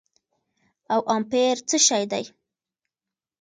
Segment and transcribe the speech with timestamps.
[0.93, 2.23] او امپير څه شي دي